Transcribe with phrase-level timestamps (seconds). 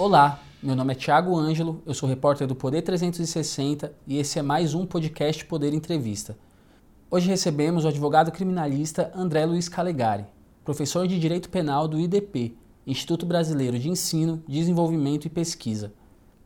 [0.00, 4.42] Olá, meu nome é Thiago Ângelo, eu sou repórter do Poder 360 e esse é
[4.42, 6.38] mais um podcast Poder Entrevista.
[7.10, 10.24] Hoje recebemos o advogado criminalista André Luiz Calegari,
[10.64, 12.56] professor de Direito Penal do IDP,
[12.86, 15.92] Instituto Brasileiro de Ensino, Desenvolvimento e Pesquisa.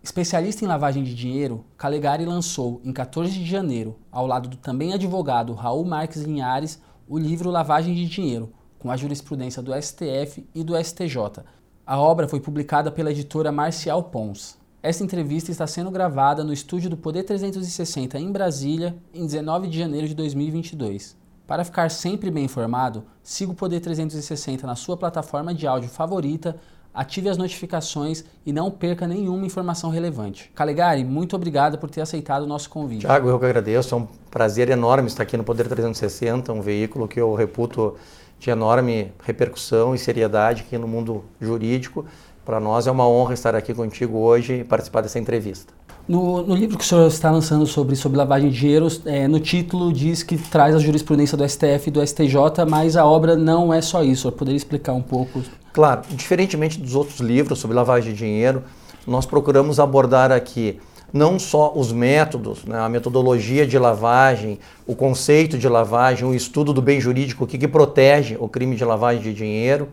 [0.03, 4.93] Especialista em lavagem de dinheiro, Calegari lançou, em 14 de janeiro, ao lado do também
[4.93, 10.65] advogado Raul Marques Linhares, o livro Lavagem de Dinheiro, com a jurisprudência do STF e
[10.65, 11.45] do STJ,
[11.87, 14.57] a obra foi publicada pela editora Marcial Pons.
[14.83, 19.79] Esta entrevista está sendo gravada no estúdio do Poder 360 em Brasília, em 19 de
[19.79, 21.17] janeiro de 2022.
[21.47, 26.57] Para ficar sempre bem informado, siga o Poder 360 na sua plataforma de áudio favorita,
[26.93, 30.51] ative as notificações e não perca nenhuma informação relevante.
[30.55, 33.01] Calegari, muito obrigado por ter aceitado o nosso convite.
[33.01, 33.95] Tiago, eu que agradeço.
[33.95, 37.97] É um prazer enorme estar aqui no Poder 360, um veículo que eu reputo
[38.45, 42.05] de enorme repercussão e seriedade aqui no mundo jurídico.
[42.45, 45.73] Para nós é uma honra estar aqui contigo hoje e participar dessa entrevista.
[46.07, 49.41] No, no, livro que o senhor está lançando sobre, sobre lavagem de dinheiro, é, no
[49.41, 53.73] título diz que traz a jurisprudência do STF e do STJ, mas a obra não
[53.73, 54.29] é só isso.
[54.29, 55.43] Eu poderia explicar um pouco?
[55.73, 58.63] Claro, diferentemente dos outros livros sobre lavagem de dinheiro,
[59.07, 60.79] nós procuramos abordar aqui
[61.15, 66.73] não só os métodos, né, a metodologia de lavagem, o conceito de lavagem, o estudo
[66.73, 69.89] do bem jurídico, o que, que protege o crime de lavagem de dinheiro,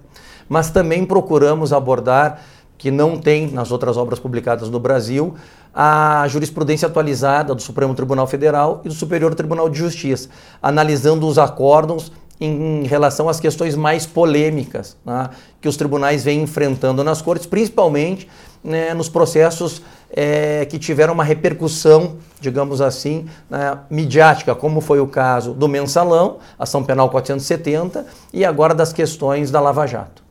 [0.49, 2.41] mas também procuramos abordar,
[2.75, 5.35] que não tem nas outras obras publicadas no Brasil,
[5.71, 10.27] a jurisprudência atualizada do Supremo Tribunal Federal e do Superior Tribunal de Justiça,
[10.59, 12.11] analisando os acórdãos
[12.41, 15.29] em relação às questões mais polêmicas né,
[15.61, 18.27] que os tribunais vêm enfrentando nas cortes, principalmente
[18.63, 25.07] né, nos processos é, que tiveram uma repercussão, digamos assim, né, midiática, como foi o
[25.07, 30.23] caso do mensalão, ação penal 470, e agora das questões da Lava Jato.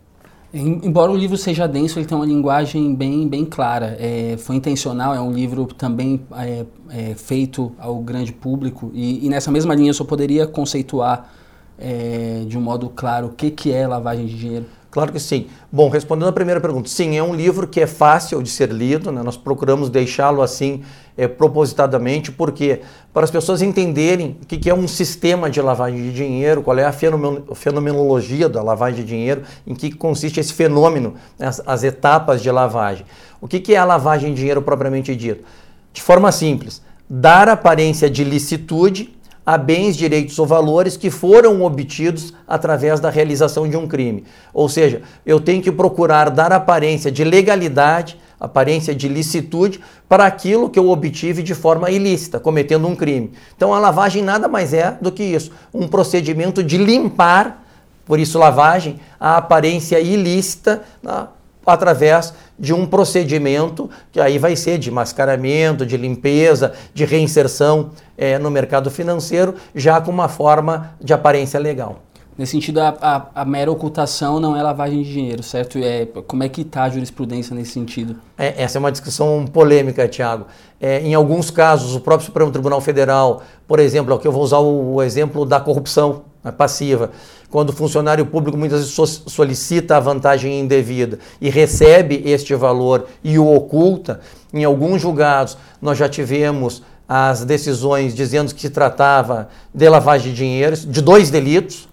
[0.53, 3.97] Embora o livro seja denso, ele tem uma linguagem bem, bem clara.
[4.01, 8.91] É, foi intencional, é um livro também é, é, feito ao grande público.
[8.93, 11.33] E, e, nessa mesma linha eu só poderia conceituar
[11.81, 14.67] é, de um modo claro o que, que é lavagem de dinheiro.
[14.91, 15.47] Claro que sim.
[15.71, 19.13] Bom, respondendo a primeira pergunta, sim, é um livro que é fácil de ser lido,
[19.13, 19.23] né?
[19.23, 20.83] nós procuramos deixá-lo assim
[21.17, 22.81] é, propositadamente, porque
[23.13, 26.85] para as pessoas entenderem o que, é um sistema de lavagem de dinheiro, qual é
[26.85, 31.47] a fenomenologia da lavagem de dinheiro, em que consiste esse fenômeno, né?
[31.47, 33.07] as, as, etapas de lavagem.
[33.41, 35.45] O que é a lavagem de dinheiro propriamente dito?
[35.93, 39.15] De forma simples, dar aparência de licitude
[39.45, 44.25] a bens, direitos ou valores que foram obtidos através da realização de um crime.
[44.53, 50.71] Ou seja, eu tenho que procurar dar aparência de legalidade, aparência de licitude para aquilo
[50.71, 53.33] que eu obtive de forma ilícita, cometendo um crime.
[53.57, 57.65] Então a lavagem nada mais é do que isso, um procedimento de limpar,
[58.07, 61.29] por isso lavagem, a aparência ilícita né,
[61.65, 68.39] através de um procedimento que aí vai ser de mascaramento, de limpeza, de reinserção é,
[68.39, 72.03] no mercado financeiro, já com uma forma de aparência legal.
[72.41, 75.77] Nesse sentido, a, a, a, mera ocultação não é lavagem de dinheiro, certo?
[75.77, 78.17] É, como é que está a jurisprudência nesse sentido?
[78.39, 80.47] É, essa é uma discussão polêmica, Tiago.
[80.81, 84.57] É, em alguns casos, o próprio Supremo Tribunal Federal, por exemplo, aqui eu vou usar
[84.57, 87.11] o, o exemplo da corrupção né, passiva,
[87.51, 93.39] quando o funcionário público muitas vezes solicita a vantagem indevida e recebe este valor e
[93.39, 99.87] o oculta, em alguns julgados nós já tivemos as decisões dizendo que se tratava de
[99.91, 101.90] lavagem de dinheiro, de dois delitos?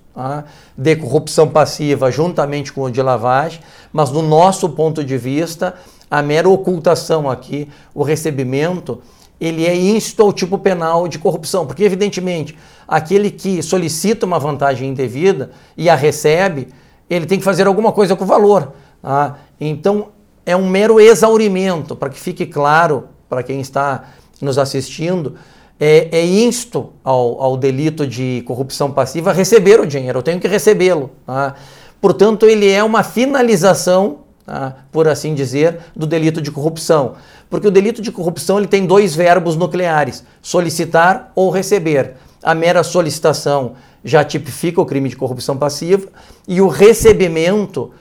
[0.76, 3.60] De corrupção passiva juntamente com o de lavagem,
[3.94, 5.76] mas do nosso ponto de vista,
[6.10, 9.02] a mera ocultação aqui, o recebimento,
[9.40, 12.58] ele é isto ao tipo penal de corrupção, porque evidentemente
[12.88, 16.70] aquele que solicita uma vantagem indevida e a recebe,
[17.10, 18.74] ele tem que fazer alguma coisa com o valor.
[19.02, 19.38] Tá?
[19.60, 20.10] Então
[20.46, 24.06] é um mero exaurimento, para que fique claro para quem está
[24.42, 25.36] nos assistindo,
[25.80, 30.48] é, é insto ao, ao, delito de corrupção passiva receber o dinheiro, eu tenho que
[30.48, 31.12] recebê-lo.
[31.26, 31.56] Tá?
[32.02, 34.76] Portanto, ele é uma finalização, tá?
[34.92, 37.14] por assim dizer, do delito de corrupção.
[37.50, 42.16] Porque o delito de corrupção ele tem dois verbos nucleares: solicitar ou receber.
[42.44, 43.74] A mera solicitação
[44.04, 46.08] já tipifica o crime de corrupção passiva
[46.48, 47.92] e o recebimento,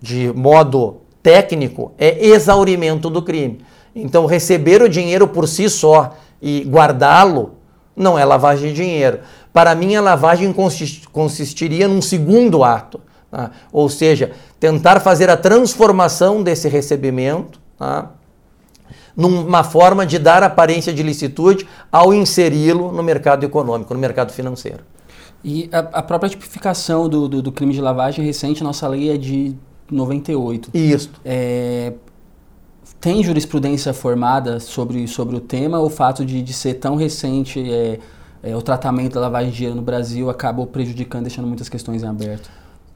[0.00, 3.60] de modo técnico, é exaurimento do crime.
[3.94, 7.56] Então, receber o dinheiro por si só e guardá-lo
[7.94, 9.20] não é lavagem de dinheiro.
[9.52, 10.54] Para mim, a lavagem
[11.12, 13.00] consistiria num segundo ato,
[13.30, 13.50] tá?
[13.72, 18.10] ou seja, tentar fazer a transformação desse recebimento tá?
[19.16, 24.84] numa forma de dar aparência de licitude ao inseri-lo no mercado econômico, no mercado financeiro.
[25.42, 29.16] E a, a própria tipificação do, do, do, crime de lavagem recente, nossa lei é
[29.16, 29.54] de
[29.90, 30.70] 98.
[30.74, 31.10] Isso.
[31.24, 31.94] É,
[33.00, 37.98] tem jurisprudência formada sobre, sobre o tema o fato de, de ser tão recente é,
[38.42, 42.06] é, o tratamento da lavagem de dinheiro no Brasil acabou prejudicando, deixando muitas questões em
[42.06, 42.50] aberto?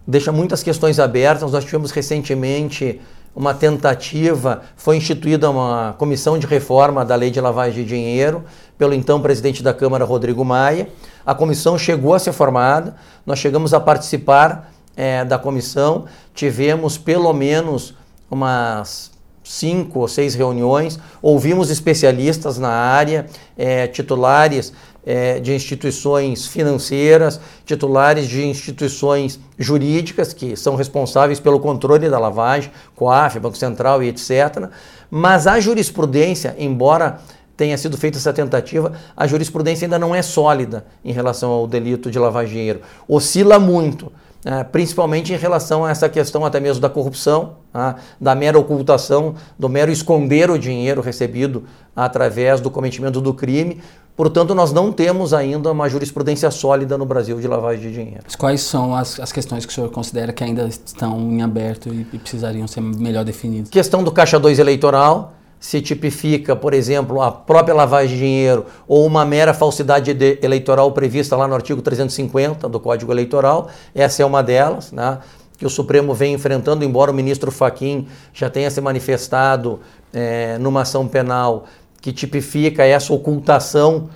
[0.06, 1.50] Deixa muitas questões abertas.
[1.50, 3.00] Nós tivemos recentemente
[3.34, 8.44] uma tentativa, foi instituída uma comissão de reforma da lei de lavagem de dinheiro
[8.76, 10.88] pelo então presidente da Câmara, Rodrigo Maia.
[11.24, 16.04] A comissão chegou a ser formada, nós chegamos a participar é, da comissão,
[16.34, 17.94] tivemos pelo menos
[18.30, 19.13] umas
[19.44, 23.26] cinco ou seis reuniões, ouvimos especialistas na área,
[23.56, 24.72] é, titulares
[25.06, 32.70] é, de instituições financeiras, titulares de instituições jurídicas que são responsáveis pelo controle da lavagem,
[32.96, 34.70] COAF, Banco Central e etc.
[35.10, 37.20] Mas a jurisprudência, embora
[37.56, 42.10] tenha sido feita essa tentativa, a jurisprudência ainda não é sólida em relação ao delito
[42.10, 42.80] de lavagem dinheiro.
[43.06, 44.10] Oscila muito.
[44.44, 47.96] É, principalmente em relação a essa questão até mesmo da corrupção, tá?
[48.20, 51.64] da mera ocultação, do mero esconder o dinheiro recebido
[51.96, 53.80] através do cometimento do crime.
[54.14, 58.24] Portanto, nós não temos ainda uma jurisprudência sólida no Brasil de lavagem de dinheiro.
[58.38, 62.06] Quais são as, as questões que o senhor considera que ainda estão em aberto e,
[62.12, 63.70] e precisariam ser melhor definidas?
[63.70, 65.33] Questão do caixa 2 eleitoral,
[65.64, 71.34] se tipifica, por exemplo, a própria lavagem de dinheiro ou uma mera falsidade eleitoral prevista
[71.36, 73.70] lá no artigo 350 do Código Eleitoral.
[73.94, 75.20] Essa é uma delas, né,
[75.56, 79.80] que o Supremo vem enfrentando, embora o ministro Faquim já tenha se manifestado
[80.12, 81.64] é, numa ação penal
[81.98, 84.10] que tipifica essa ocultação,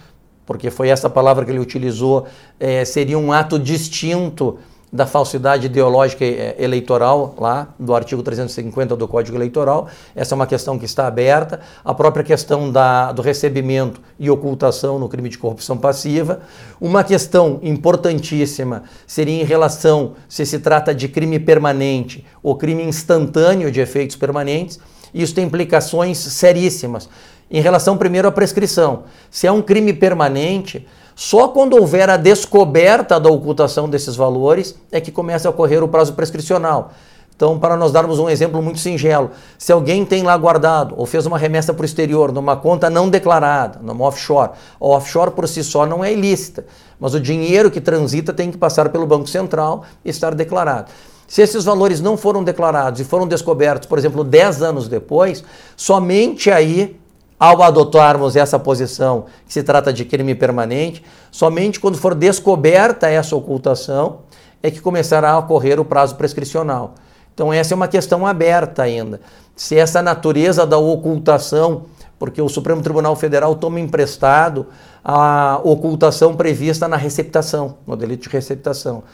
[0.44, 2.26] porque foi essa palavra que ele utilizou,
[2.60, 4.58] é, seria um ato distinto
[4.92, 9.88] da falsidade ideológica eh, eleitoral, lá do artigo 350 do Código Eleitoral.
[10.16, 11.60] Essa é uma questão que está aberta.
[11.84, 16.40] A própria questão da, do recebimento e ocultação no crime de corrupção passiva.
[16.80, 23.70] Uma questão importantíssima seria em relação se se trata de crime permanente ou crime instantâneo
[23.70, 24.80] de efeitos permanentes.
[25.12, 27.08] Isso tem implicações seríssimas.
[27.50, 29.04] Em relação, primeiro, à prescrição.
[29.30, 30.86] Se é um crime permanente,
[31.20, 35.88] só quando houver a descoberta da ocultação desses valores é que começa a ocorrer o
[35.88, 36.92] prazo prescricional.
[37.34, 41.26] Então, para nós darmos um exemplo muito singelo, se alguém tem lá guardado ou fez
[41.26, 45.64] uma remessa para o exterior numa conta não declarada, numa offshore, a offshore por si
[45.64, 46.66] só não é ilícita,
[47.00, 50.92] mas o dinheiro que transita tem que passar pelo Banco Central e estar declarado.
[51.26, 55.42] Se esses valores não foram declarados e foram descobertos, por exemplo, 10 anos depois,
[55.76, 56.96] somente aí
[57.38, 63.36] ao adotarmos essa posição, que se trata de crime permanente, somente quando for descoberta essa
[63.36, 64.20] ocultação
[64.62, 66.94] é que começará a ocorrer o prazo prescricional.
[67.32, 69.20] Então, essa é uma questão aberta ainda.
[69.54, 71.82] Se essa natureza da ocultação,
[72.18, 74.66] porque o Supremo Tribunal Federal toma emprestado
[75.04, 79.04] a ocultação prevista na receptação, no delito de receptação.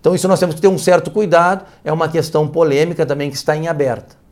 [0.00, 3.36] Então, isso nós temos que ter um certo cuidado, é uma questão polêmica também que
[3.36, 4.23] está em aberta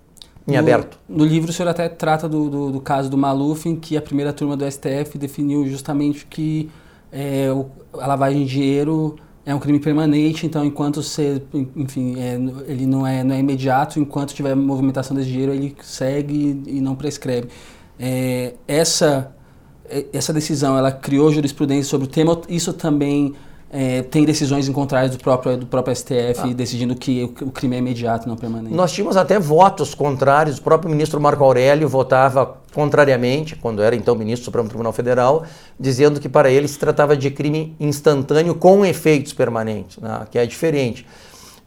[0.46, 0.98] em no, aberto.
[1.08, 4.02] No livro o senhor até trata do, do, do, caso do Maluf, em que a
[4.02, 6.70] primeira turma do STF definiu justamente que
[7.10, 7.66] é, o,
[8.00, 11.42] a lavagem de dinheiro é um crime permanente, então enquanto você,
[11.74, 12.34] enfim, é,
[12.70, 16.94] ele não é, não é imediato, enquanto tiver movimentação desse dinheiro, ele segue e não
[16.94, 17.48] prescreve.
[17.98, 19.34] É, essa,
[19.88, 23.34] é, essa decisão, ela criou jurisprudência sobre o tema, isso também
[23.74, 26.46] é, tem decisões em contrário do próprio, do próprio STF ah.
[26.54, 28.74] decidindo que o, o, crime é imediato, não permanente.
[28.74, 30.58] Nós tínhamos até votos contrários.
[30.58, 35.44] O próprio ministro Marco Aurélio votava contrariamente, quando era então ministro do Supremo Tribunal Federal,
[35.80, 40.44] dizendo que para ele se tratava de crime instantâneo com efeitos permanentes, né, que é
[40.44, 41.06] diferente.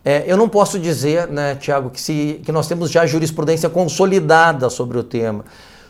[0.03, 4.69] É, eu não posso dizer, né, Tiago, que, se, que nós temos já jurisprudência consolidada
[4.69, 5.43] sobre o tema,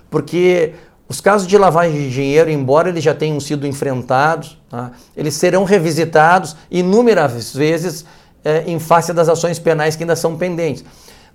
[0.10, 0.74] porque
[1.08, 5.64] os casos de lavagem de dinheiro, embora eles já tenham sido enfrentados, tá, eles serão
[5.64, 8.06] revisitados inúmeras vezes
[8.44, 10.84] é, em face das ações penais que ainda são pendentes.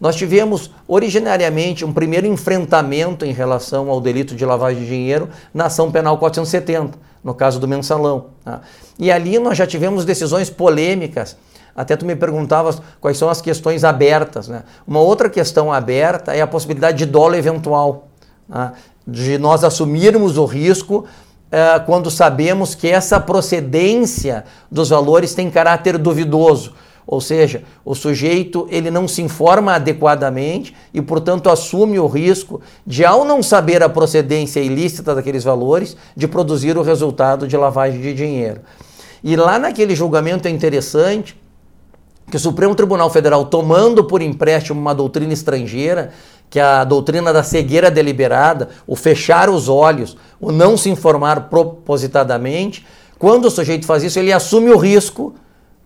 [0.00, 5.66] Nós tivemos originariamente um primeiro enfrentamento em relação ao delito de lavagem de dinheiro na
[5.66, 8.28] ação penal 470, no caso do mensalão.
[8.42, 8.62] Tá?
[8.98, 11.36] E ali nós já tivemos decisões polêmicas.
[11.76, 14.48] Até tu me perguntavas quais são as questões abertas.
[14.48, 14.62] Né?
[14.86, 18.08] Uma outra questão aberta é a possibilidade de dolo eventual.
[18.48, 18.72] Tá?
[19.10, 21.04] De nós assumirmos o risco
[21.50, 26.72] é, quando sabemos que essa procedência dos valores tem caráter duvidoso.
[27.06, 33.04] Ou seja, o sujeito ele não se informa adequadamente e, portanto, assume o risco de,
[33.04, 38.14] ao não saber a procedência ilícita daqueles valores, de produzir o resultado de lavagem de
[38.14, 38.60] dinheiro.
[39.24, 41.36] E lá naquele julgamento é interessante
[42.30, 46.12] que o Supremo Tribunal Federal, tomando por empréstimo uma doutrina estrangeira,
[46.50, 52.84] que a doutrina da cegueira deliberada, o fechar os olhos, o não se informar propositadamente,
[53.18, 55.34] quando o sujeito faz isso, ele assume o risco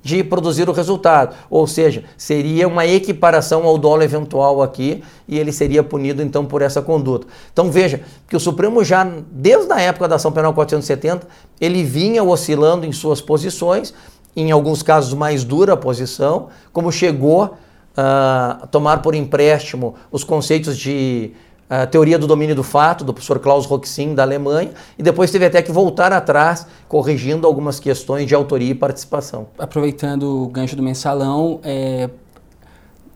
[0.04, 1.35] de produzir o resultado.
[1.50, 6.61] Ou seja, seria uma equiparação ao dolo eventual aqui e ele seria punido então por
[6.62, 7.26] essa conduta.
[7.52, 9.02] Então veja que o Supremo já,
[9.33, 11.26] desde a época da ação penal 470,
[11.61, 13.94] ele vinha oscilando em suas posições,
[14.37, 17.56] em alguns casos mais dura a posição, como chegou
[17.96, 21.32] ah, tomar por empréstimo os conceitos de
[21.68, 25.46] a teoria do domínio do fato, do professor Klaus Roxin, da Alemanha, e depois teve
[25.46, 29.46] até que voltar atrás, corrigindo algumas questões de autoria e participação.
[29.58, 32.10] Aproveitando o gancho do mensalão, é,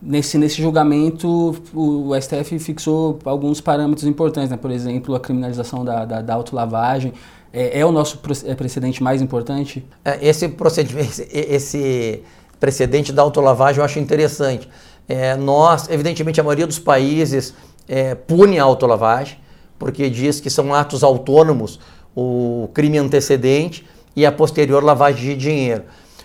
[0.01, 4.57] nesse, nesse julgamento o, o, STF fixou alguns parâmetros importantes, né?
[4.57, 7.13] por exemplo, a criminalização da, da, da autolavagem.
[7.51, 9.85] É, é o nosso é, precedente mais importante?
[10.05, 12.23] É, esse, procedimento, esse
[12.59, 14.69] precedente da autolavagem eu acho interessante.
[15.07, 17.53] É, nós, evidentemente, a maioria dos países
[17.87, 19.39] é, pune a autolavagem,
[19.77, 21.79] porque diz que são atos autônomos
[22.15, 25.83] o crime antecedente e a posterior lavagem de dinheiro.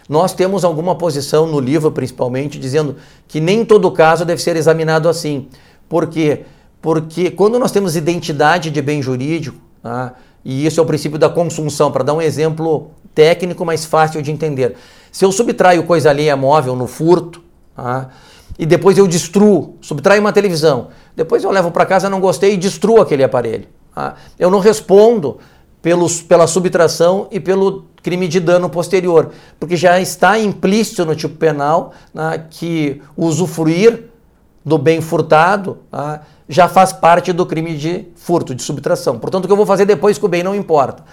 [0.08, 5.08] Nós temos alguma posição no livro, principalmente, dizendo que nem todo caso deve ser examinado
[5.08, 5.48] assim.
[5.88, 6.44] Por quê?
[6.82, 10.14] Porque quando nós temos identidade de bem jurídico, tá?
[10.44, 14.30] e isso é o princípio da consunção, para dar um exemplo técnico mais fácil de
[14.30, 14.76] entender.
[15.14, 17.40] Se eu subtraio coisa alheia móvel no furto,
[17.76, 18.08] tá?
[18.58, 22.56] e depois eu destruo, subtraio uma televisão, depois eu levo para casa, não gostei e
[22.56, 23.68] destruo aquele aparelho.
[23.94, 24.16] Tá?
[24.36, 25.38] Eu não respondo
[25.80, 29.30] pelos, pela subtração e pelo crime de dano posterior,
[29.60, 34.06] porque já está implícito no tipo penal né, que usufruir
[34.64, 39.16] do bem furtado tá, já faz parte do crime de furto, de subtração.
[39.20, 41.04] Portanto, o que eu vou fazer depois com o bem não importa.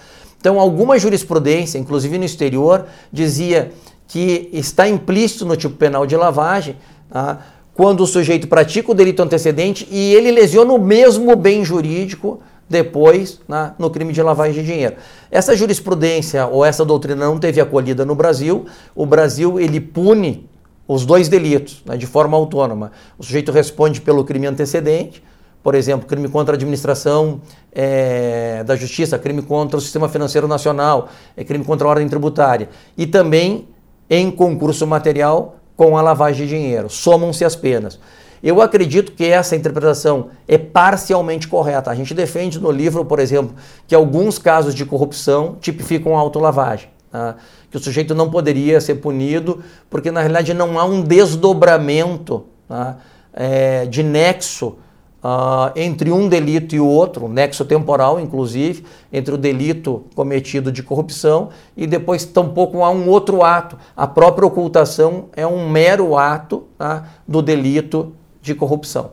[0.42, 3.70] Então, alguma jurisprudência, inclusive no exterior, dizia
[4.08, 6.74] que está implícito no tipo penal de lavagem
[7.08, 7.38] tá,
[7.72, 13.40] quando o sujeito pratica o delito antecedente e ele lesiona o mesmo bem jurídico depois
[13.46, 14.96] né, no crime de lavagem de dinheiro.
[15.30, 18.66] Essa jurisprudência ou essa doutrina não teve acolhida no Brasil.
[18.96, 20.50] O Brasil ele pune
[20.88, 22.90] os dois delitos né, de forma autônoma.
[23.16, 25.22] O sujeito responde pelo crime antecedente,
[25.62, 27.40] por exemplo, crime contra a administração
[27.72, 32.68] é, da justiça, crime contra o sistema financeiro nacional, é crime contra a ordem tributária.
[32.96, 33.68] E também
[34.08, 36.90] em concurso material com a lavagem de dinheiro.
[36.90, 37.98] Somam-se as penas.
[38.42, 41.90] Eu acredito que essa interpretação é parcialmente correta.
[41.90, 43.54] A gente defende no livro, por exemplo,
[43.86, 46.88] que alguns casos de corrupção tipificam a autolavagem.
[47.10, 47.36] Tá?
[47.70, 52.98] Que o sujeito não poderia ser punido, porque na realidade não há um desdobramento tá?
[53.32, 54.76] é, de nexo
[55.22, 60.82] Uh, entre um delito e o outro, nexo temporal, inclusive, entre o delito cometido de
[60.82, 63.78] corrupção e depois tampouco há um outro ato.
[63.96, 69.12] A própria ocultação é um mero ato tá, do delito de corrupção.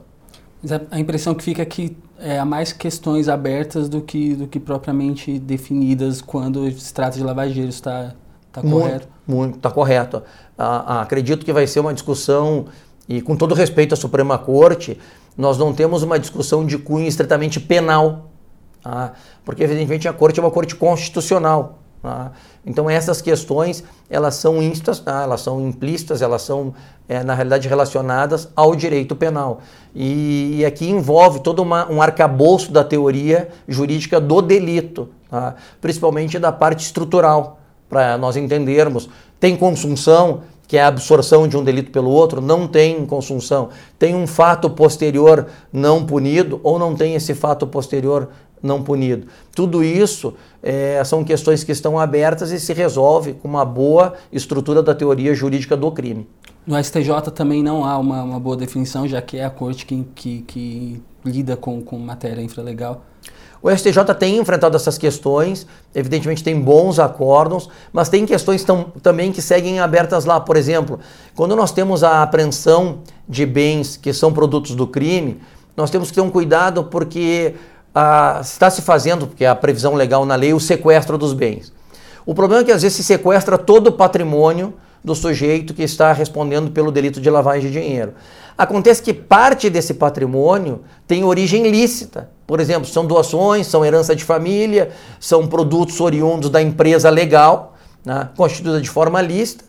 [0.89, 4.59] A impressão que fica é que é, há mais questões abertas do que, do que
[4.59, 8.13] propriamente definidas quando se trata de lavageiros, está
[8.51, 9.07] tá correto?
[9.27, 10.17] Muito, está correto.
[10.17, 12.65] Uh, uh, acredito que vai ser uma discussão,
[13.07, 14.99] e com todo respeito à Suprema Corte,
[15.37, 18.29] nós não temos uma discussão de cunho estritamente penal,
[18.83, 19.13] tá?
[19.45, 21.79] porque evidentemente a corte é uma corte constitucional.
[22.01, 22.31] Tá?
[22.65, 25.23] Então essas questões elas são instas, tá?
[25.23, 26.73] elas são implícitas, elas são
[27.07, 29.59] é, na realidade relacionadas ao direito penal
[29.93, 35.09] e, e aqui envolve todo uma, um arcabouço da teoria jurídica do delito,
[35.81, 37.59] principalmente da parte estrutural
[37.89, 39.09] para nós entendermos
[39.39, 43.69] tem consunção que é a absorção de um delito pelo outro, não tem consunção.
[43.97, 48.29] Tem um fato posterior não punido ou não tem esse fato posterior
[48.61, 49.25] não punido.
[49.55, 54.83] Tudo isso é, são questões que estão abertas e se resolve com uma boa estrutura
[54.83, 56.27] da teoria jurídica do crime.
[56.67, 60.05] No STJ também não há uma, uma boa definição, já que é a corte que,
[60.13, 63.01] que, que lida com, com matéria infralegal.
[63.61, 69.33] O STJ tem enfrentado essas questões, evidentemente tem bons acórdons, mas tem questões tam, também
[69.33, 70.39] que seguem abertas lá.
[70.39, 70.99] Por exemplo,
[71.35, 75.41] quando nós temos a apreensão de bens que são produtos do crime,
[75.75, 77.55] nós temos que ter um cuidado porque
[77.93, 81.73] ah, está se fazendo, porque é a previsão legal na lei, o sequestro dos bens.
[82.25, 86.13] O problema é que às vezes se sequestra todo o patrimônio do sujeito que está
[86.13, 88.13] respondendo pelo delito de lavagem de dinheiro.
[88.59, 92.29] Acontece que parte desse patrimônio tem origem lícita.
[92.45, 98.27] Por exemplo, são doações, são herança de família, são produtos oriundos da empresa legal, né,
[98.35, 99.63] constituída de forma lícita,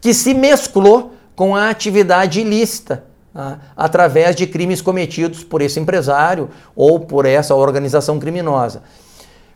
[0.00, 6.50] que se mesclou com a atividade ilícita, né, através de crimes cometidos por esse empresário
[6.74, 8.82] ou por essa organização criminosa.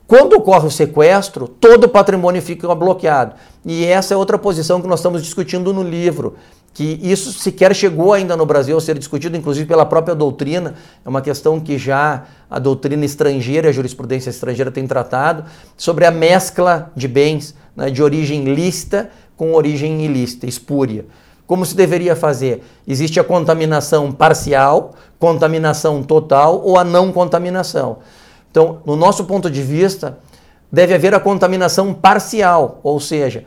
[0.07, 3.35] Quando ocorre o sequestro, todo o patrimônio fica bloqueado.
[3.65, 6.37] E essa é outra posição que nós estamos discutindo no livro,
[6.77, 10.75] que isso sequer chegou ainda no Brasil a ser discutido, inclusive pela própria doutrina.
[11.03, 16.11] É uma questão que já a doutrina estrangeira, a jurisprudência estrangeira tem tratado, sobre a
[16.11, 21.07] mescla de bens né, de origem lícita com origem ilícita, espúria.
[21.47, 22.63] Como se deveria fazer?
[22.87, 28.01] Existe a contaminação parcial, contaminação total ou a não contaminação.
[28.51, 30.19] Então, no nosso ponto de vista,
[30.71, 33.45] deve haver a contaminação parcial, ou seja,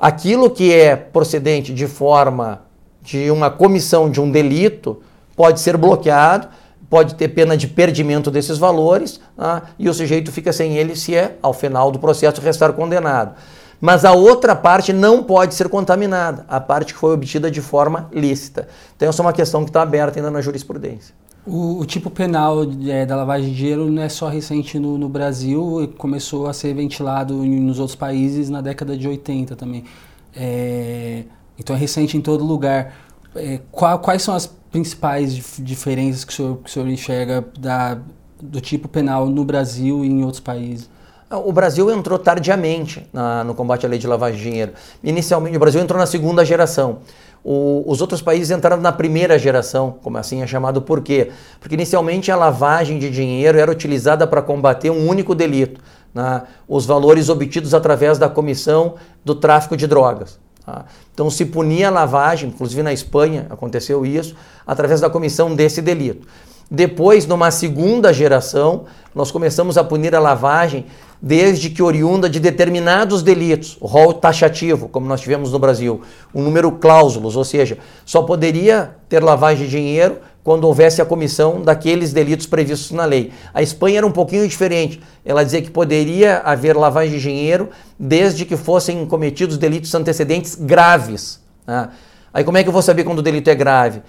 [0.00, 2.62] aquilo que é procedente de forma
[3.02, 5.02] de uma comissão de um delito
[5.36, 6.48] pode ser bloqueado,
[6.88, 11.14] pode ter pena de perdimento desses valores ah, e o sujeito fica sem ele se
[11.14, 13.34] é, ao final do processo, restar condenado.
[13.80, 18.08] Mas a outra parte não pode ser contaminada, a parte que foi obtida de forma
[18.12, 18.68] lícita.
[18.94, 21.14] Então, essa é uma questão que está aberta ainda na jurisprudência.
[21.46, 25.08] O, o tipo penal é, da lavagem de dinheiro não é só recente no, no
[25.08, 29.84] Brasil, começou a ser ventilado nos outros países na década de 80 também.
[30.34, 31.24] É,
[31.58, 32.94] então é recente em todo lugar.
[33.34, 37.44] É, qual, quais são as principais dif diferenças que o senhor, que o senhor enxerga
[37.58, 37.98] da,
[38.40, 40.88] do tipo penal no Brasil e em outros países?
[41.30, 44.72] O Brasil entrou tardiamente na, no combate à lei de lavagem de dinheiro.
[45.02, 46.98] Inicialmente, o Brasil entrou na segunda geração.
[47.42, 51.30] O, os outros países entraram na primeira geração, como assim é chamado, por quê?
[51.58, 55.80] Porque inicialmente a lavagem de dinheiro era utilizada para combater um único delito,
[56.14, 56.42] né?
[56.68, 58.94] os valores obtidos através da comissão
[59.24, 60.38] do tráfico de drogas.
[60.66, 60.84] Tá?
[61.14, 66.26] Então se punia a lavagem, inclusive na Espanha aconteceu isso, através da comissão desse delito.
[66.70, 70.86] Depois, numa segunda geração, nós começamos a punir a lavagem
[71.22, 76.00] desde que oriunda de determinados delitos, rol taxativo, como nós tivemos no Brasil,
[76.34, 81.60] um número cláusulos, ou seja, só poderia ter lavagem de dinheiro quando houvesse a comissão
[81.60, 83.30] daqueles delitos previstos na lei.
[83.52, 85.00] A Espanha era um pouquinho diferente.
[85.24, 91.40] Ela dizia que poderia haver lavagem de dinheiro desde que fossem cometidos delitos antecedentes graves.
[91.66, 91.90] Né?
[92.32, 94.02] Aí como é que eu vou saber quando o delito é grave?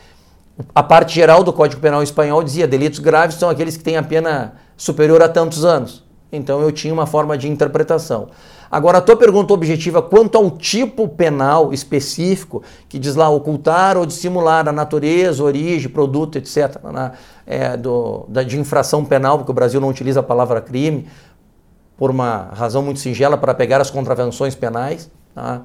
[0.73, 4.03] A parte geral do Código Penal espanhol dizia delitos graves são aqueles que têm a
[4.03, 6.03] pena superior a tantos anos.
[6.31, 8.29] Então eu tinha uma forma de interpretação.
[8.71, 14.05] Agora, a tua pergunta objetiva quanto ao tipo penal específico, que diz lá ocultar ou
[14.05, 17.11] dissimular a natureza, origem, produto, etc., né,
[17.45, 21.05] é, do, da, de infração penal, porque o Brasil não utiliza a palavra crime,
[21.97, 25.11] por uma razão muito singela, para pegar as contravenções penais.
[25.35, 25.63] Tá?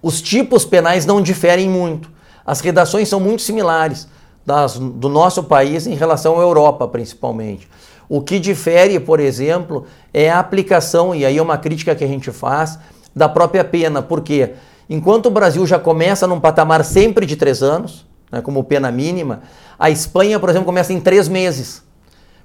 [0.00, 2.08] Os tipos penais não diferem muito.
[2.46, 4.06] As redações são muito similares
[4.46, 7.68] das, do nosso país em relação à Europa, principalmente.
[8.08, 12.06] O que difere, por exemplo, é a aplicação, e aí é uma crítica que a
[12.06, 12.78] gente faz,
[13.14, 14.02] da própria pena.
[14.02, 14.52] Por quê?
[14.88, 19.42] Enquanto o Brasil já começa num patamar sempre de três anos, né, como pena mínima,
[19.78, 21.82] a Espanha, por exemplo, começa em três meses.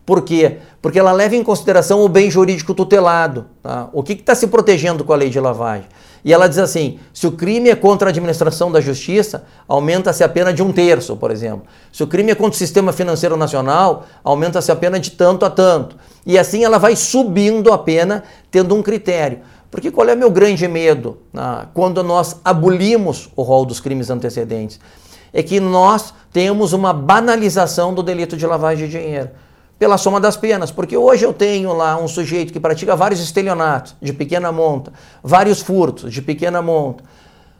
[0.05, 0.57] Por quê?
[0.81, 3.45] Porque ela leva em consideração o bem jurídico tutelado.
[3.61, 3.87] Tá?
[3.93, 5.87] O que está se protegendo com a lei de lavagem?
[6.23, 10.29] E ela diz assim: se o crime é contra a administração da justiça, aumenta-se a
[10.29, 11.63] pena de um terço, por exemplo.
[11.91, 15.49] Se o crime é contra o sistema financeiro nacional, aumenta-se a pena de tanto a
[15.49, 15.95] tanto.
[16.25, 19.39] E assim ela vai subindo a pena, tendo um critério.
[19.69, 24.09] Porque qual é o meu grande medo ah, quando nós abolimos o rol dos crimes
[24.09, 24.79] antecedentes?
[25.33, 29.29] É que nós temos uma banalização do delito de lavagem de dinheiro
[29.81, 33.95] pela soma das penas, porque hoje eu tenho lá um sujeito que pratica vários estelionatos
[33.99, 37.03] de pequena monta, vários furtos de pequena monta,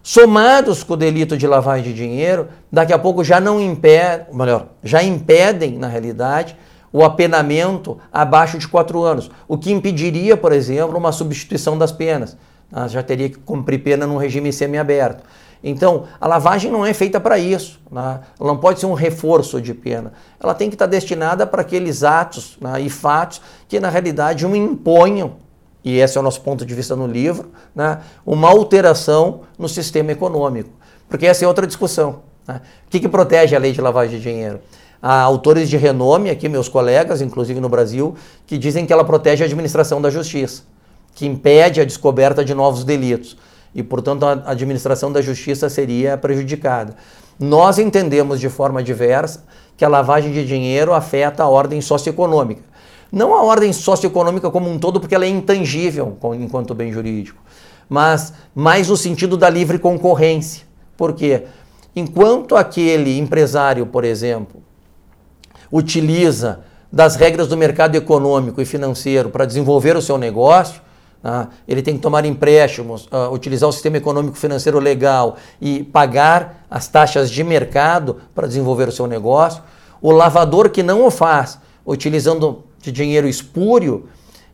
[0.04, 4.68] somados com o delito de lavagem de dinheiro, daqui a pouco já não impedem, melhor,
[4.84, 6.56] já impedem, na realidade,
[6.94, 12.38] o apenamento abaixo de quatro anos, o que impediria, por exemplo, uma substituição das penas.
[12.72, 15.24] Ah, já teria que cumprir pena num regime semiaberto.
[15.63, 17.80] Então, a lavagem não é feita para isso.
[17.91, 18.19] Né?
[18.39, 20.13] Ela não pode ser um reforço de pena.
[20.39, 24.56] Ela tem que estar destinada para aqueles atos né, e fatos que, na realidade, um
[24.56, 25.34] imponham,
[25.84, 30.12] e esse é o nosso ponto de vista no livro, né, uma alteração no sistema
[30.12, 30.69] econômico.
[31.08, 32.21] Porque essa é outra discussão.
[32.47, 32.62] Né?
[32.88, 34.62] O que, que protege a lei de lavagem de dinheiro?
[35.02, 39.43] Há autores de renome, aqui meus colegas, inclusive no Brasil, que dizem que ela protege
[39.43, 40.63] a administração da justiça,
[41.15, 43.36] que impede a descoberta de novos delitos
[43.74, 46.96] e, portanto, a administração da justiça seria prejudicada.
[47.40, 49.44] Nós entendemos de forma diversa
[49.78, 52.62] que a lavagem de dinheiro afeta a ordem socioeconômica.
[53.12, 57.42] Não a ordem socioeconômica como um todo, porque ela é intangível enquanto bem jurídico,
[57.90, 60.64] mas mais no sentido da livre concorrência.
[60.96, 61.46] Por quê?
[61.96, 64.62] Enquanto aquele empresário, por exemplo,
[65.72, 70.82] utiliza das regras do mercado econômico e financeiro para desenvolver o seu negócio,
[71.24, 76.66] ah, ele tem que tomar empréstimos, uh, utilizar o sistema econômico financeiro legal e pagar
[76.70, 79.62] as taxas de mercado para desenvolver o seu negócio.
[80.02, 84.08] O lavador que não o faz, utilizando de dinheiro espúrio,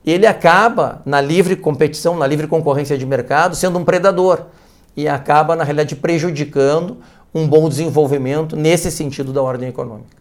[0.06, 4.48] ele acaba na livre competição, na livre concorrência de mercado, sendo um predador
[4.96, 6.98] e acaba, na realidade, prejudicando
[7.34, 10.18] um bom desenvolvimento nesse sentido da ordem econômica.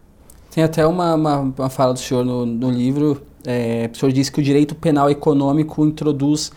[0.51, 4.31] Tem até uma, uma, uma fala do senhor no, no livro é, o senhor disse
[4.31, 6.51] que o direito penal econômico introduz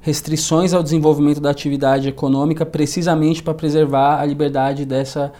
[0.00, 5.32] restrições ao desenvolvimento da atividade econômica precisamente para preservar a liberdade dessa,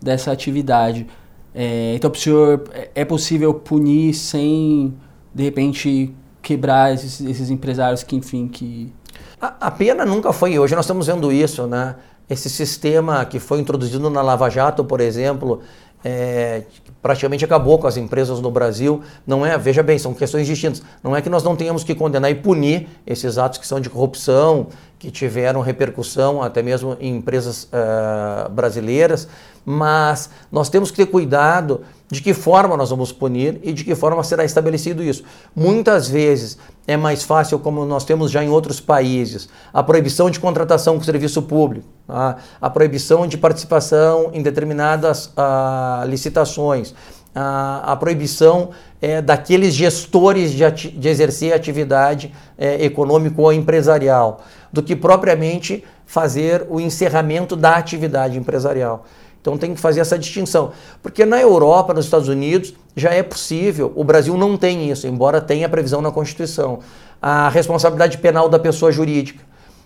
[0.00, 1.08] dessa atividade.
[1.52, 4.94] É, então, para o senhor, é, é possível punir sem,
[5.34, 8.92] de repente, quebrar esses, esses empresários que, enfim, que...
[9.40, 11.96] A, a pena nunca foi, hoje nós estamos vendo isso, né?
[12.30, 15.60] Esse sistema que foi introduzido na Lava Jato, por exemplo,
[16.04, 16.62] é,
[17.00, 19.02] praticamente acabou com as empresas no Brasil.
[19.26, 20.82] Não é, veja bem, são questões distintas.
[21.02, 23.90] Não é que nós não tenhamos que condenar e punir esses atos que são de
[23.90, 24.68] corrupção,
[25.02, 29.26] que tiveram repercussão até mesmo em empresas uh, brasileiras,
[29.64, 33.96] mas nós temos que ter cuidado de que forma nós vamos punir e de que
[33.96, 35.24] forma será estabelecido isso.
[35.56, 40.38] Muitas vezes é mais fácil, como nós temos já em outros países, a proibição de
[40.38, 42.36] contratação com serviço público, tá?
[42.60, 46.94] a proibição de participação em determinadas uh, licitações,
[47.34, 54.42] a, a proibição é, daqueles gestores de, ati de exercer atividade é, econômica ou empresarial,
[54.72, 59.04] do que propriamente fazer o encerramento da atividade empresarial.
[59.40, 60.70] Então tem que fazer essa distinção.
[61.02, 65.40] Porque na Europa, nos Estados Unidos, já é possível, o Brasil não tem isso, embora
[65.40, 66.78] tenha previsão na Constituição,
[67.20, 69.42] a responsabilidade penal da pessoa jurídica.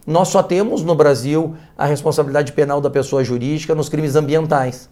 [0.07, 4.89] Nós só temos no Brasil a responsabilidade penal da pessoa jurídica nos crimes ambientais.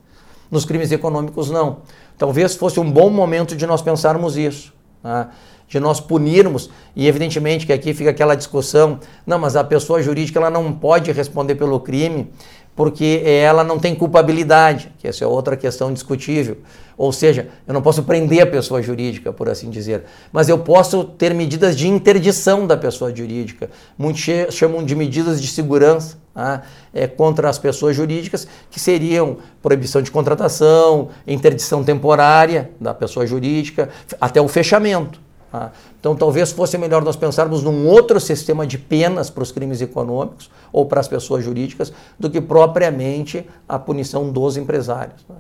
[0.51, 1.79] Nos crimes econômicos, não.
[2.17, 4.73] Talvez fosse um bom momento de nós pensarmos isso.
[5.03, 5.31] Tá?
[5.69, 10.39] De nós punirmos, e evidentemente que aqui fica aquela discussão, não, mas a pessoa jurídica
[10.39, 12.31] ela não pode responder pelo crime
[12.77, 16.59] porque ela não tem culpabilidade, que essa é outra questão discutível.
[16.97, 21.05] Ou seja, eu não posso prender a pessoa jurídica, por assim dizer, mas eu posso
[21.05, 23.71] ter medidas de interdição da pessoa jurídica.
[23.97, 26.63] Muitos chamam de medidas de segurança tá?
[26.93, 33.89] é, contra as pessoas jurídicas, que seriam proibição de contratação, interdição temporária da pessoa jurídica,
[34.21, 35.24] até o fechamento.
[35.55, 35.71] Tá?
[36.01, 40.51] Então, talvez fosse melhor nós pensarmos num outro sistema de penas para os crimes econômicos
[40.73, 45.25] ou para as pessoas jurídicas do que propriamente a punição dos empresários.
[45.29, 45.37] Né?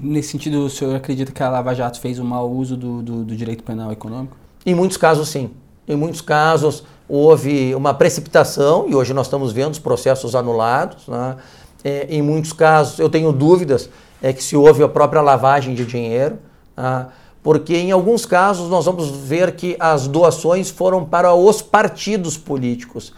[0.00, 3.24] Nesse sentido, o senhor acredita que a Lava Jato fez um mau uso do, do,
[3.24, 4.36] do direito penal econômico?
[4.64, 5.50] Em muitos casos, sim.
[5.88, 11.08] Em muitos casos, houve uma precipitação, e hoje nós estamos vendo os processos anulados.
[11.08, 11.36] Né?
[11.82, 13.90] É, em muitos casos, eu tenho dúvidas
[14.22, 16.38] é, que se houve a própria lavagem de dinheiro.
[16.76, 17.08] Né?
[17.42, 23.12] Porque em alguns casos nós vamos ver que as doações foram para os partidos políticos,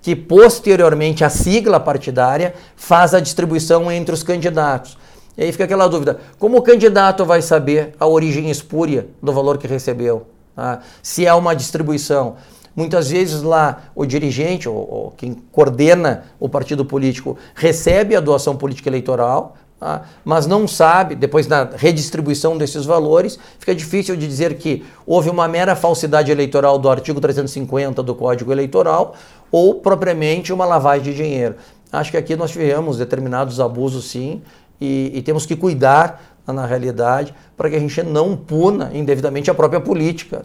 [0.00, 4.96] que posteriormente a sigla partidária faz a distribuição entre os candidatos.
[5.36, 9.58] E aí fica aquela dúvida: como o candidato vai saber a origem espúria do valor
[9.58, 10.26] que recebeu?
[10.54, 10.80] Tá?
[11.02, 12.36] Se é uma distribuição.
[12.74, 18.54] Muitas vezes lá o dirigente, ou, ou, quem coordena o partido político, recebe a doação
[18.54, 20.04] política eleitoral, Tá?
[20.24, 25.46] mas não sabe, depois da redistribuição desses valores, fica difícil de dizer que houve uma
[25.46, 29.14] mera falsidade eleitoral do artigo 350 do Código Eleitoral
[29.52, 31.56] ou propriamente uma lavagem de dinheiro.
[31.92, 34.40] Acho que aqui nós tivemos determinados abusos sim
[34.80, 39.54] e, e temos que cuidar na realidade para que a gente não puna indevidamente a
[39.54, 40.42] própria política.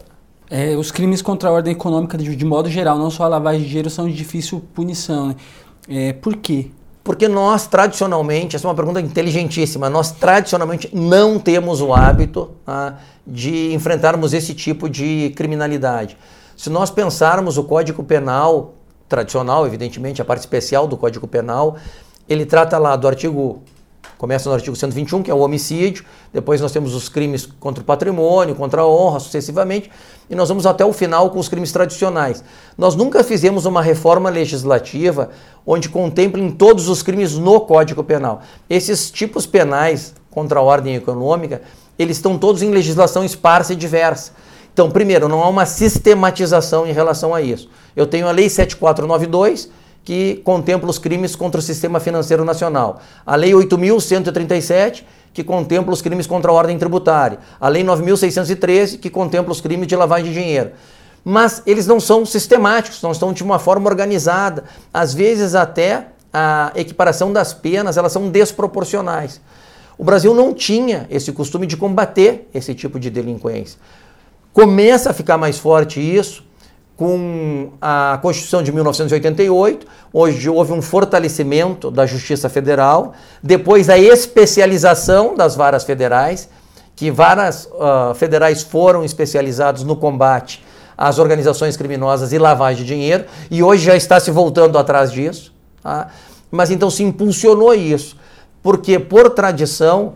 [0.50, 3.62] É, os crimes contra a ordem econômica, de, de, modo geral, não só a lavagem
[3.62, 5.28] de dinheiro, são de difícil punição.
[5.28, 5.36] Né?
[5.88, 6.70] É, por quê?
[7.04, 12.94] Porque nós, tradicionalmente, essa é uma pergunta inteligentíssima, nós tradicionalmente não temos o hábito ah,
[13.26, 16.16] de enfrentarmos esse tipo de criminalidade.
[16.56, 18.74] Se nós pensarmos o Código Penal
[19.08, 21.76] tradicional, evidentemente, a parte especial do Código Penal,
[22.28, 23.62] ele trata lá do artigo
[24.22, 27.84] Começa no artigo 121, que é o homicídio, depois nós temos os crimes contra o
[27.84, 29.90] patrimônio, contra a honra, sucessivamente,
[30.30, 32.44] e nós vamos até o final com os crimes tradicionais.
[32.78, 35.30] Nós nunca fizemos uma reforma legislativa
[35.66, 38.42] onde contemplem todos os crimes no Código Penal.
[38.70, 41.60] Esses tipos penais contra a ordem econômica,
[41.98, 44.34] eles estão todos em legislação esparsa e diversa.
[44.72, 47.68] Então, primeiro, não há uma sistematização em relação a isso.
[47.96, 49.68] Eu tenho a Lei 7492,
[50.04, 53.00] que contempla os crimes contra o sistema financeiro nacional.
[53.24, 57.38] A Lei 8.137, que contempla os crimes contra a ordem tributária.
[57.60, 60.72] A Lei 9.613, que contempla os crimes de lavagem de dinheiro.
[61.24, 64.64] Mas eles não são sistemáticos, não estão de uma forma organizada.
[64.92, 69.40] Às vezes até a equiparação das penas, elas são desproporcionais.
[69.96, 73.78] O Brasil não tinha esse costume de combater esse tipo de delinquência.
[74.52, 76.42] Começa a ficar mais forte isso
[77.02, 83.12] com a Constituição de 1988, hoje houve um fortalecimento da Justiça Federal,
[83.42, 86.48] depois a especialização das varas federais,
[86.94, 90.64] que varas uh, federais foram especializados no combate
[90.96, 95.52] às organizações criminosas e lavagem de dinheiro, e hoje já está se voltando atrás disso.
[95.82, 96.06] Tá?
[96.52, 98.16] Mas então se impulsionou isso,
[98.62, 100.12] porque por tradição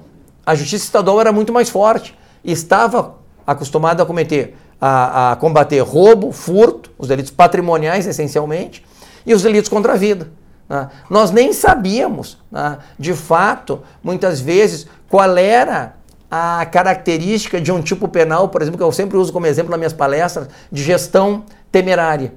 [0.46, 6.32] a Justiça Estadual era muito mais forte, estava acostumada a cometer a, a combater roubo,
[6.32, 8.84] furto, os delitos patrimoniais essencialmente,
[9.24, 10.28] e os delitos contra a vida.
[10.68, 10.88] Né?
[11.08, 15.94] Nós nem sabíamos, né, de fato, muitas vezes, qual era
[16.30, 19.78] a característica de um tipo penal, por exemplo, que eu sempre uso como exemplo nas
[19.78, 22.32] minhas palestras, de gestão temerária.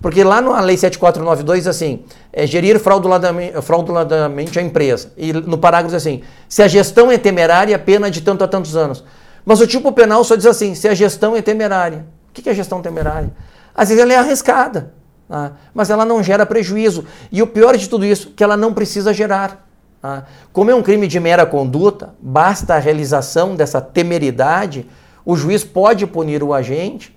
[0.00, 5.12] Porque lá na Lei 7492 assim, é gerir fraudulentamente, fraudulentamente a empresa.
[5.16, 9.04] E no parágrafo assim, se a gestão é temerária, pena de tanto a tantos anos.
[9.44, 12.06] Mas o tipo penal só diz assim, se a gestão é temerária.
[12.30, 13.30] O que é gestão temerária?
[13.74, 14.92] Às vezes ela é arriscada,
[15.28, 15.52] tá?
[15.74, 17.04] mas ela não gera prejuízo.
[17.30, 19.68] E o pior de tudo isso, que ela não precisa gerar.
[20.00, 20.24] Tá?
[20.52, 24.88] Como é um crime de mera conduta, basta a realização dessa temeridade,
[25.24, 27.16] o juiz pode punir o agente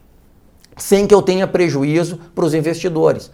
[0.78, 3.32] sem que eu tenha prejuízo para os investidores.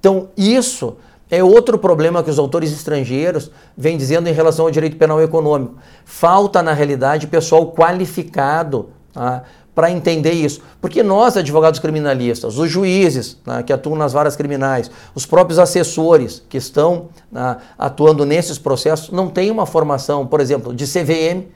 [0.00, 0.96] Então, isso
[1.30, 5.74] é outro problema que os autores estrangeiros vêm dizendo em relação ao direito penal econômico.
[6.04, 9.42] Falta, na realidade, pessoal qualificado tá,
[9.74, 10.62] para entender isso.
[10.80, 16.42] Porque nós, advogados criminalistas, os juízes né, que atuam nas varas criminais, os próprios assessores
[16.48, 21.48] que estão né, atuando nesses processos, não têm uma formação, por exemplo, de CVM,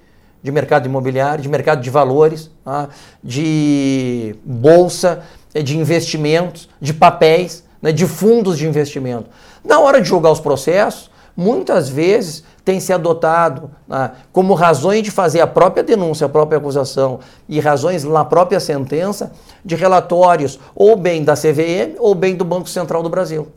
[0.43, 2.89] de mercado imobiliário, de mercado de valores, tá?
[3.23, 5.23] de bolsa,
[5.55, 7.93] de investimentos, de papéis, né?
[7.93, 9.29] de fundos de investimento.
[9.65, 15.11] Na hora de julgar os processos, muitas vezes tem se adotado né, como razões de
[15.11, 19.33] fazer a própria denúncia, a própria acusação e razões na própria sentença
[19.65, 23.49] de relatórios ou bem da CVM ou bem do Banco Central do Brasil.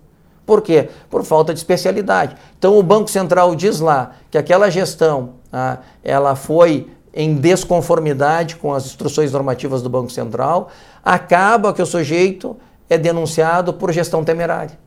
[0.45, 0.89] Por quê?
[1.09, 2.35] Por falta de especialidade.
[2.57, 8.73] Então o Banco Central diz lá que aquela gestão ah, ela foi em desconformidade com
[8.73, 10.69] as instruções normativas do Banco Central,
[11.03, 12.57] acaba que o sujeito
[12.93, 14.77] é denunciado por gestão temerária.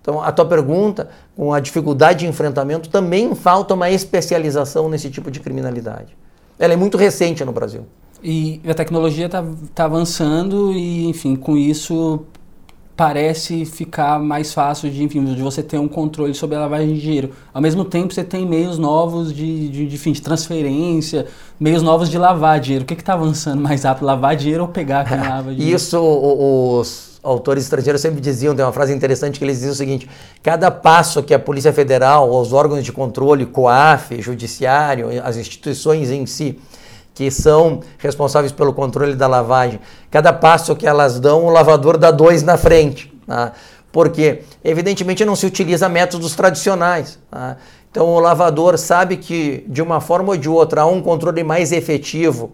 [0.00, 5.30] Então, a tua pergunta, com a dificuldade de enfrentamento, também falta uma especialização nesse tipo
[5.30, 6.16] de criminalidade.
[6.58, 7.86] Ela é muito recente no Brasil.
[8.22, 12.24] E a tecnologia está tá avançando e, enfim, com isso
[12.96, 17.00] parece ficar mais fácil de, enfim, de você ter um controle sobre a lavagem de
[17.00, 17.30] dinheiro.
[17.52, 21.26] Ao mesmo tempo, você tem meios novos de, de, de, enfim, de transferência,
[21.58, 22.84] meios novos de lavar dinheiro.
[22.84, 25.76] O que está avançando mais rápido, lavar dinheiro ou pegar quem lava dinheiro?
[25.76, 30.08] Isso, os autores estrangeiros sempre diziam, tem uma frase interessante que eles diziam o seguinte,
[30.42, 36.24] cada passo que a Polícia Federal, os órgãos de controle, COAF, Judiciário, as instituições em
[36.26, 36.58] si,
[37.14, 39.80] que são responsáveis pelo controle da lavagem,
[40.10, 43.12] cada passo que elas dão, o lavador dá dois na frente.
[43.26, 43.52] Tá?
[43.92, 47.18] Porque, evidentemente, não se utiliza métodos tradicionais.
[47.30, 47.56] Tá?
[47.90, 51.72] Então, o lavador sabe que, de uma forma ou de outra, há um controle mais
[51.72, 52.52] efetivo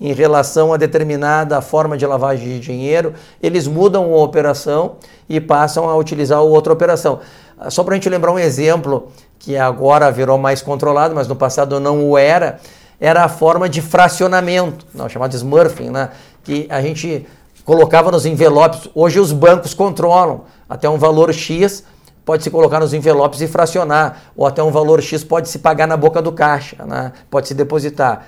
[0.00, 4.96] em relação a determinada forma de lavagem de dinheiro, eles mudam a operação
[5.28, 7.20] e passam a utilizar outra operação.
[7.68, 11.80] Só para a gente lembrar um exemplo que agora virou mais controlado, mas no passado
[11.80, 12.60] não o era,
[13.00, 16.10] era a forma de fracionamento, não, chamado smurfing, né?
[16.44, 17.26] que a gente
[17.64, 18.88] colocava nos envelopes.
[18.94, 21.84] Hoje os bancos controlam até um valor X
[22.24, 25.86] pode se colocar nos envelopes e fracionar, ou até um valor X pode se pagar
[25.86, 27.12] na boca do caixa, né?
[27.30, 28.26] pode se depositar.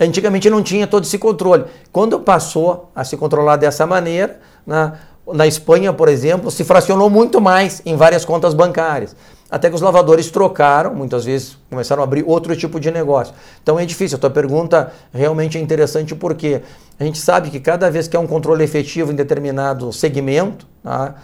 [0.00, 1.64] Antigamente não tinha todo esse controle.
[1.90, 4.92] Quando passou a se controlar dessa maneira, né?
[5.32, 9.14] na Espanha, por exemplo, se fracionou muito mais em várias contas bancárias.
[9.50, 13.34] Até que os lavadores trocaram, muitas vezes começaram a abrir outro tipo de negócio.
[13.62, 14.16] Então é difícil.
[14.16, 16.60] A tua pergunta realmente é interessante porque
[17.00, 21.14] a gente sabe que cada vez que há um controle efetivo em determinado segmento, tá,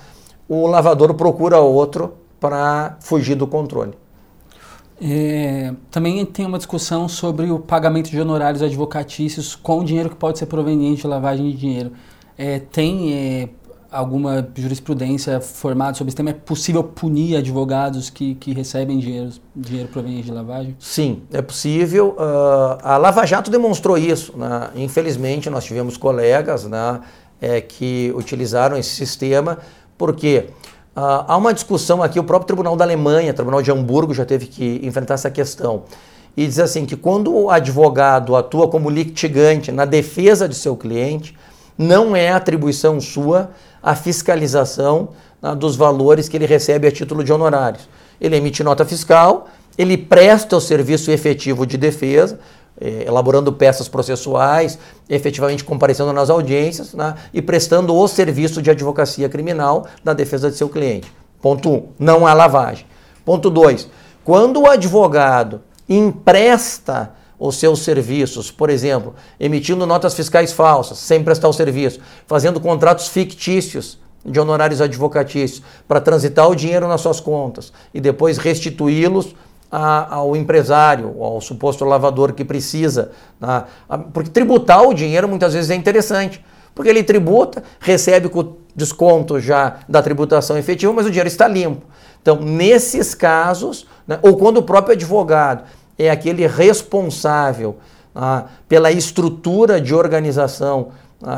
[0.49, 3.93] o lavador procura outro para fugir do controle.
[5.01, 10.39] É, também tem uma discussão sobre o pagamento de honorários advocatícios com dinheiro que pode
[10.39, 11.93] ser proveniente de lavagem de dinheiro.
[12.39, 13.49] É, tem é,
[13.95, 16.31] alguma jurisprudência formada sobre esse tema?
[16.31, 20.77] É possível punir advogados que, que recebem dinheiro, dinheiro proveniente de lavagem?
[20.79, 22.17] Sim, é possível.
[22.19, 24.37] Uh, a Lava Jato demonstrou isso.
[24.37, 24.71] Né?
[24.77, 27.01] Infelizmente, nós tivemos colegas né,
[27.41, 29.59] é, que utilizaram esse sistema,
[29.97, 30.49] porque
[30.97, 34.47] uh, há uma discussão aqui, o próprio Tribunal da Alemanha, Tribunal de Hamburgo, já teve
[34.47, 35.85] que enfrentar essa questão.
[36.37, 41.37] E diz assim que quando o advogado atua como litigante na defesa de seu cliente,
[41.77, 43.51] não é atribuição sua
[43.83, 45.11] a fiscalização
[45.43, 47.89] né, dos valores que ele recebe a título de honorários.
[48.21, 52.39] Ele emite nota fiscal, ele presta o serviço efetivo de defesa,
[52.81, 59.29] eh, elaborando peças processuais, efetivamente comparecendo nas audiências né, e prestando o serviço de advocacia
[59.29, 61.13] criminal na defesa de seu cliente.
[61.41, 61.73] Ponto 1.
[61.73, 62.87] Um, não há lavagem.
[63.25, 63.89] Ponto 2.
[64.25, 71.49] Quando o advogado empresta os seus serviços, por exemplo, emitindo notas fiscais falsas, sem prestar
[71.49, 77.73] o serviço, fazendo contratos fictícios de honorários advocatícios para transitar o dinheiro nas suas contas
[77.93, 79.35] e depois restituí-los
[79.71, 83.11] ao empresário, ao suposto lavador que precisa.
[83.41, 83.65] Né?
[84.13, 89.79] Porque tributar o dinheiro muitas vezes é interessante, Porque ele tributa, recebe com desconto já
[89.89, 91.87] da tributação efetiva, mas o dinheiro está limpo.
[92.21, 95.65] Então, nesses casos, né, ou quando o próprio advogado
[95.99, 97.77] é aquele responsável
[98.15, 100.89] ah, pela estrutura de organização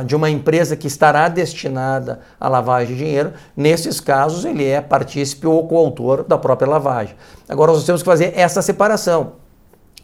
[0.05, 5.46] de uma empresa que estará destinada à lavagem de dinheiro, nesses casos ele é partícipe
[5.46, 7.14] ou coautor da própria lavagem.
[7.49, 9.35] Agora nós temos que fazer essa separação,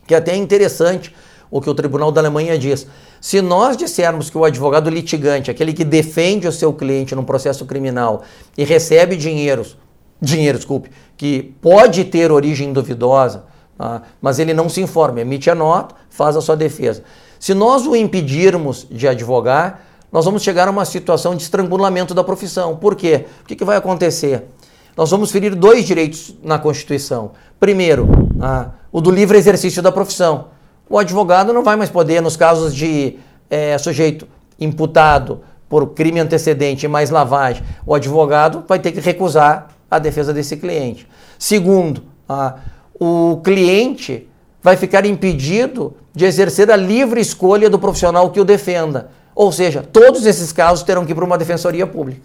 [0.07, 1.15] que é até é interessante
[1.51, 2.87] o que o Tribunal da Alemanha diz.
[3.21, 7.67] Se nós dissermos que o advogado litigante, aquele que defende o seu cliente num processo
[7.67, 8.23] criminal
[8.57, 9.77] e recebe dinheiros,
[10.21, 13.45] dinheiro, desculpe, que pode ter origem duvidosa,
[13.79, 17.03] ah, mas ele não se informa, emite a nota, faz a sua defesa.
[17.43, 19.81] Se nós o impedirmos de advogar,
[20.13, 22.77] nós vamos chegar a uma situação de estrangulamento da profissão.
[22.77, 23.27] Por quê?
[23.43, 24.45] O que, que vai acontecer?
[24.97, 27.33] Nós vamos ferir dois direitos na Constituição.
[27.59, 28.09] Primeiro,
[28.41, 30.51] ah, o do livre exercício da profissão.
[30.89, 33.19] O advogado não vai mais poder, nos casos de
[33.51, 34.25] é, sujeito
[34.61, 40.33] imputado por crime antecedente e mais lavagem, o advogado vai ter que recusar a defesa
[40.33, 41.09] desse cliente.
[41.41, 42.55] Segundo, ah,
[43.01, 44.29] o cliente
[44.63, 49.11] vai ficar impedido de exercer a livre escolha do profissional que o defenda.
[49.35, 52.23] Ou seja, todos esses casos terão que ir para uma defensoria pública.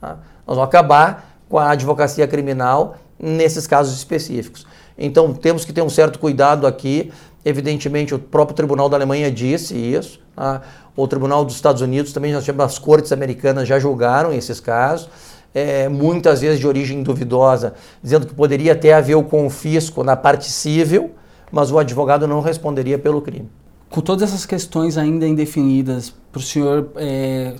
[0.00, 0.18] Tá?
[0.46, 4.66] Nós vamos acabar com a advocacia criminal nesses casos específicos.
[4.98, 7.12] Então temos que ter um certo cuidado aqui.
[7.44, 10.18] Evidentemente, o próprio Tribunal da Alemanha disse isso.
[10.34, 10.62] Tá?
[10.96, 15.08] O Tribunal dos Estados Unidos também, nós tivemos, as cortes americanas já julgaram esses casos
[15.56, 17.72] é, muitas vezes de origem duvidosa,
[18.02, 21.12] dizendo que poderia até haver o confisco na parte civil,
[21.50, 23.48] mas o advogado não responderia pelo crime.
[23.88, 27.54] Com todas essas questões ainda indefinidas, para o senhor é,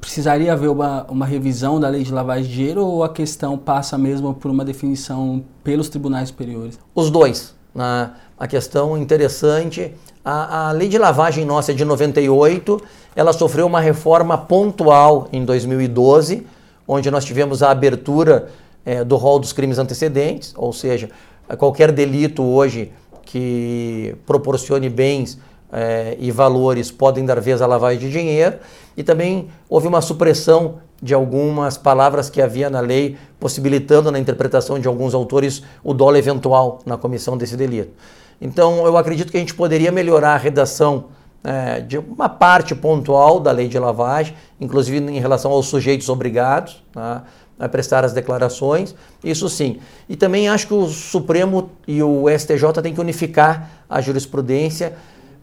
[0.00, 3.98] precisaria haver uma, uma revisão da lei de lavagem de dinheiro ou a questão passa
[3.98, 6.78] mesmo por uma definição pelos tribunais superiores?
[6.94, 7.54] Os dois.
[7.74, 8.10] Né?
[8.38, 9.92] A questão interessante,
[10.24, 12.80] a, a lei de lavagem nossa é de 98,
[13.14, 16.46] ela sofreu uma reforma pontual em 2012,
[16.88, 18.48] onde nós tivemos a abertura
[18.84, 21.10] é, do rol dos crimes antecedentes, ou seja,
[21.56, 25.38] qualquer delito hoje que proporcione bens
[25.72, 28.56] é, e valores podem dar vez à lavagem de dinheiro,
[28.96, 34.78] e também houve uma supressão de algumas palavras que havia na lei, possibilitando na interpretação
[34.78, 37.92] de alguns autores o dolo eventual na comissão desse delito.
[38.40, 41.06] Então, eu acredito que a gente poderia melhorar a redação
[41.42, 46.82] é, de uma parte pontual da lei de lavagem, inclusive em relação aos sujeitos obrigados
[46.92, 47.24] tá,
[47.60, 49.78] a prestar as declarações, isso sim.
[50.08, 54.94] E também acho que o Supremo e o STJ têm que unificar a jurisprudência,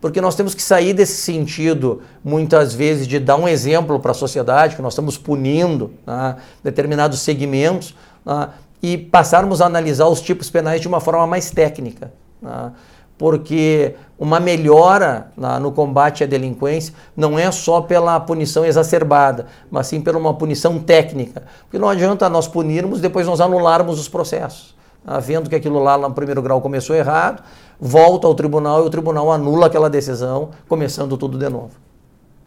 [0.01, 4.15] porque nós temos que sair desse sentido, muitas vezes, de dar um exemplo para a
[4.15, 10.49] sociedade, que nós estamos punindo tá, determinados segmentos, tá, e passarmos a analisar os tipos
[10.49, 12.12] penais de uma forma mais técnica.
[12.41, 12.73] Tá
[13.17, 19.88] porque uma melhora na, no combate à delinquência não é só pela punição exacerbada, mas
[19.88, 21.43] sim pela uma punição técnica.
[21.63, 24.75] Porque não adianta nós punirmos depois nós anularmos os processos.
[25.06, 27.43] Ah, vendo que aquilo lá no primeiro grau começou errado,
[27.80, 31.71] volta ao tribunal e o tribunal anula aquela decisão, começando tudo de novo.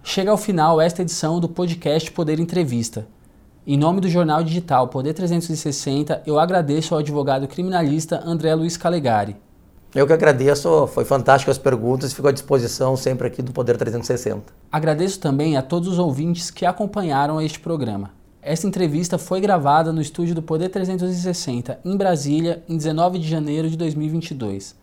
[0.02, 3.06] Chega ao final esta edição do podcast Poder Entrevista.
[3.66, 9.36] Em nome do jornal digital Poder 360, eu agradeço ao advogado criminalista André Luiz Calegari.
[9.92, 13.76] Eu que agradeço, foi fantástico as perguntas e fico à disposição sempre aqui do Poder
[13.76, 14.52] 360.
[14.70, 18.12] Agradeço também a todos os ouvintes que acompanharam este programa.
[18.40, 23.68] Esta entrevista foi gravada no estúdio do Poder 360, em Brasília, em 19 de janeiro
[23.68, 24.76] de 2022.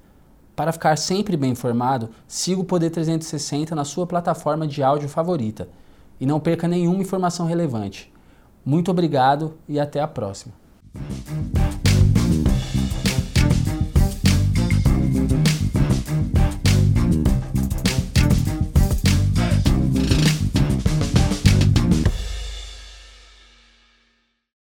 [0.53, 5.69] Para ficar sempre bem informado, siga o Poder 360 na sua plataforma de áudio favorita
[6.19, 8.11] e não perca nenhuma informação relevante.
[8.65, 10.53] Muito obrigado e até a próxima.